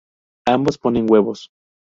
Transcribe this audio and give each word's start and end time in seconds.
Ambos 0.47 0.79
ponen 0.79 1.05
huevos. 1.07 1.51